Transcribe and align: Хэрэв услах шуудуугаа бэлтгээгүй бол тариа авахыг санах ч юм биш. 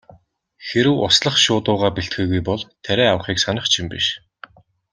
Хэрэв 0.67 0.95
услах 1.07 1.35
шуудуугаа 1.43 1.91
бэлтгээгүй 1.95 2.41
бол 2.49 2.61
тариа 2.85 3.07
авахыг 3.11 3.37
санах 3.45 3.65
ч 3.71 3.73
юм 3.81 3.87
биш. 3.93 4.05